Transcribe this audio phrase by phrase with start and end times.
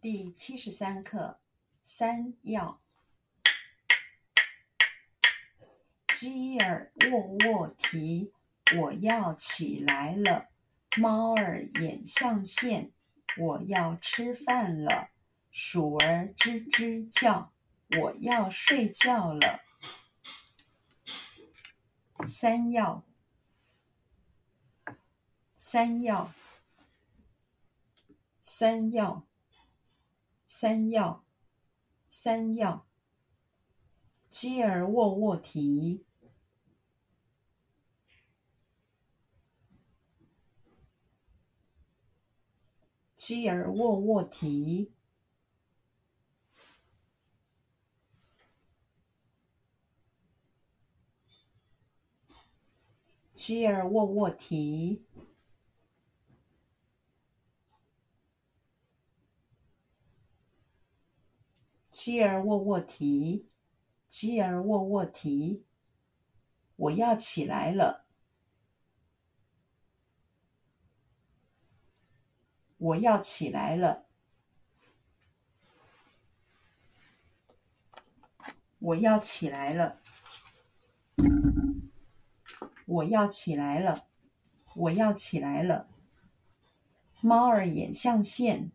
[0.00, 1.40] 第七十三课
[1.80, 2.80] 三要。
[6.14, 8.32] 鸡儿卧卧啼，
[8.76, 10.50] 我要起来了。
[10.96, 12.92] 猫儿眼象现，
[13.36, 15.10] 我要吃饭了。
[15.50, 17.52] 鼠儿吱吱叫，
[18.00, 19.60] 我要睡觉了。
[22.24, 23.04] 三要，
[25.56, 26.32] 三要，
[28.44, 29.27] 三要，
[30.48, 31.24] 三要，
[32.08, 32.86] 三要。
[34.28, 36.04] 鸡儿卧卧啼。
[43.14, 44.94] 鸡儿卧卧啼，
[53.34, 55.04] 鸡儿卧卧啼，
[62.00, 63.48] 鸡儿卧卧啼，
[64.08, 65.64] 鸡儿卧卧啼，
[66.76, 68.04] 我要起来了。
[72.76, 74.06] 我要起来了，
[78.78, 80.00] 我要起来了，
[82.86, 84.06] 我要起来了，
[84.76, 85.88] 我要起来了。
[87.20, 88.70] 猫儿眼象线，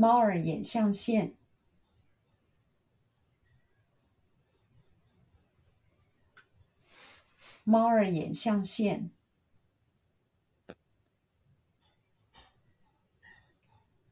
[0.00, 1.36] 猫儿眼象现。
[7.64, 9.10] 猫儿眼象现，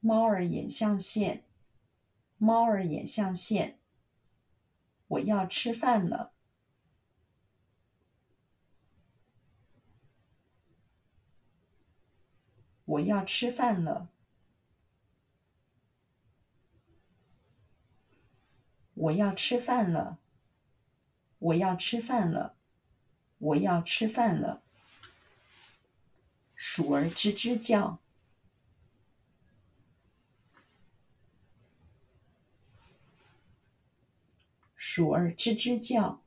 [0.01, 1.47] 猫儿眼象现，
[2.37, 3.79] 猫儿眼象现。
[5.07, 6.35] 我要吃饭了，
[12.85, 14.11] 我要吃饭了，
[18.99, 20.19] 我要吃饭了，
[21.39, 22.57] 我要吃饭了。
[23.39, 24.63] 我要吃饭了。
[26.57, 28.01] 鼠儿吱吱叫，
[34.75, 36.21] 鼠儿吱吱叫，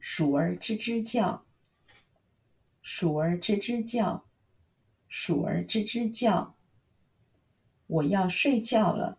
[0.00, 1.44] 鼠儿吱吱叫，
[2.80, 4.24] 鼠儿吱吱叫，
[5.10, 6.56] 鼠儿吱吱叫。
[7.86, 9.18] 我要睡觉了。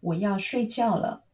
[0.00, 1.24] 我要睡觉了。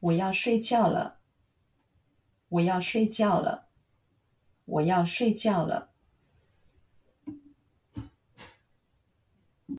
[0.00, 1.20] 我要睡觉了。
[2.48, 3.68] 我要睡觉了。
[4.66, 5.91] 我要睡觉了。